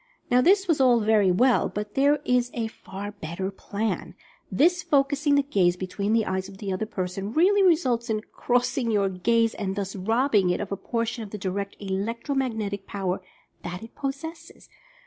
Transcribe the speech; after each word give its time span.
Now 0.31 0.41
this 0.41 0.67
was 0.67 0.81
all 0.81 1.01
very 1.01 1.29
well, 1.29 1.69
but 1.69 1.93
there 1.93 2.19
is 2.25 2.49
a 2.55 2.65
far 2.65 3.11
better 3.11 3.51
plan. 3.51 4.15
This 4.51 4.81
focusing 4.81 5.35
the 5.35 5.43
gaze 5.43 5.77
between 5.77 6.13
the 6.13 6.25
eyes 6.25 6.49
of 6.49 6.57
the 6.57 6.73
other 6.73 6.87
person, 6.87 7.33
really 7.33 7.61
results 7.61 8.09
in 8.09 8.21
"crossing" 8.33 8.89
your 8.89 9.09
gaze, 9.09 9.53
and 9.53 9.75
thus 9.75 9.95
robbing 9.95 10.49
it 10.49 10.59
of 10.59 10.71
a 10.71 10.75
portion 10.75 11.21
of 11.23 11.29
the 11.29 11.37
direct 11.37 11.75
electro 11.79 12.33
magnetic 12.33 12.87
power 12.87 13.21
that 13.63 13.83
it 13.83 13.93
possesses. 13.93 14.69